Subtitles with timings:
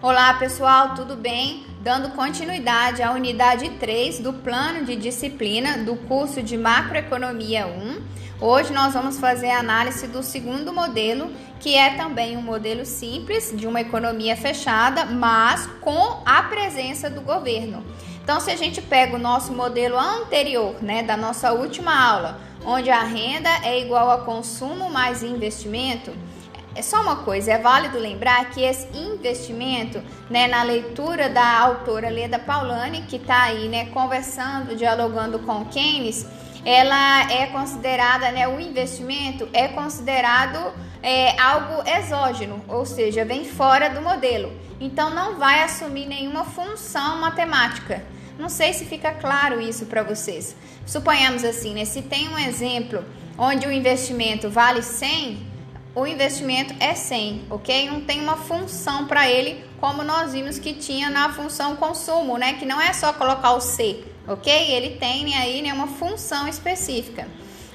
[0.00, 1.66] Olá pessoal, tudo bem?
[1.80, 8.00] Dando continuidade à unidade 3 do plano de disciplina do curso de Macroeconomia 1.
[8.40, 13.52] Hoje nós vamos fazer a análise do segundo modelo, que é também um modelo simples
[13.52, 17.84] de uma economia fechada, mas com a presença do governo.
[18.22, 22.88] Então, se a gente pega o nosso modelo anterior, né, da nossa última aula, onde
[22.88, 26.12] a renda é igual a consumo mais investimento,
[26.74, 32.08] é só uma coisa, é válido lembrar que esse investimento, né, na leitura da autora
[32.08, 36.26] Leda Paulani, que está aí, né, conversando, dialogando com Keynes,
[36.64, 40.72] ela é considerada, né, o investimento é considerado
[41.02, 44.52] é, algo exógeno, ou seja, vem fora do modelo.
[44.80, 48.04] Então não vai assumir nenhuma função matemática.
[48.38, 50.54] Não sei se fica claro isso para vocês.
[50.86, 53.04] Suponhamos assim, né, se tem um exemplo
[53.36, 55.47] onde o investimento vale 100,
[55.98, 57.90] o investimento é 100, ok?
[57.90, 62.52] Não tem uma função para ele, como nós vimos que tinha na função consumo, né?
[62.52, 64.70] Que não é só colocar o C, ok?
[64.70, 67.26] Ele tem aí né, uma função específica.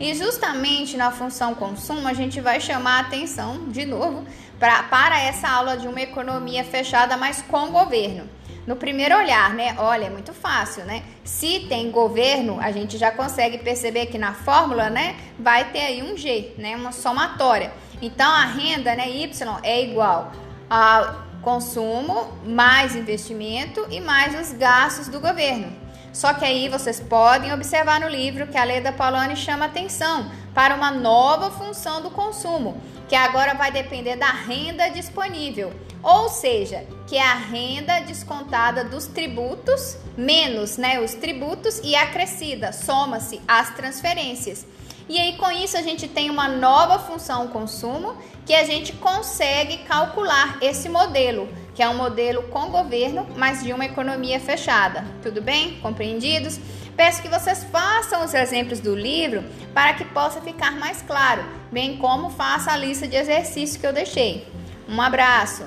[0.00, 4.24] E justamente na função consumo, a gente vai chamar a atenção, de novo,
[4.58, 8.28] pra, para essa aula de uma economia fechada, mas com governo.
[8.66, 9.76] No primeiro olhar, né?
[9.78, 11.04] Olha, é muito fácil, né?
[11.28, 16.02] Se tem governo, a gente já consegue perceber que na fórmula, né, vai ter aí
[16.02, 17.70] um G, né, uma somatória.
[18.00, 20.32] Então a renda, né, Y é igual
[20.70, 25.70] ao consumo mais investimento e mais os gastos do governo.
[26.12, 30.30] Só que aí vocês podem observar no livro que a lei da Poloni chama atenção
[30.54, 36.84] para uma nova função do consumo, que agora vai depender da renda disponível, ou seja,
[37.06, 43.74] que é a renda descontada dos tributos menos, né, os tributos e acrescida, soma-se as
[43.74, 44.66] transferências.
[45.08, 48.14] E aí com isso a gente tem uma nova função consumo
[48.44, 53.72] que a gente consegue calcular esse modelo, que é um modelo com governo, mas de
[53.72, 55.04] uma economia fechada.
[55.22, 55.80] Tudo bem?
[55.80, 56.60] Compreendidos?
[56.94, 61.96] Peço que vocês façam os exemplos do livro para que possa ficar mais claro, bem
[61.96, 64.46] como faça a lista de exercícios que eu deixei.
[64.88, 65.64] Um abraço!